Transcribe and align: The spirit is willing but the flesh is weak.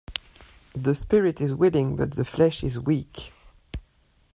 The 0.73 0.95
spirit 0.95 1.41
is 1.41 1.53
willing 1.53 1.95
but 1.95 2.13
the 2.13 2.25
flesh 2.25 2.63
is 2.63 2.79
weak. 2.79 3.31